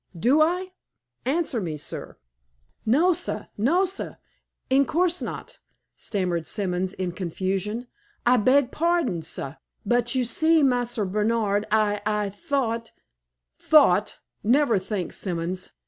Do 0.19 0.41
I? 0.41 0.71
Answer 1.27 1.61
me, 1.61 1.77
sir!" 1.77 2.17
"No, 2.87 3.13
sah 3.13 3.45
no, 3.55 3.85
sah; 3.85 4.15
in 4.67 4.83
course 4.83 5.21
not," 5.21 5.59
stammered 5.95 6.47
Simons, 6.47 6.93
in 6.93 7.11
confusion. 7.11 7.85
"I 8.25 8.37
beg 8.37 8.71
pardon, 8.71 9.21
sah; 9.21 9.57
but, 9.85 10.15
you 10.15 10.23
see, 10.23 10.63
Marse 10.63 10.95
Bernard, 10.95 11.67
I 11.69 12.01
I 12.03 12.31
thought" 12.31 12.93
"Thought! 13.59 14.17
Never 14.43 14.79
think, 14.79 15.13
Simons. 15.13 15.71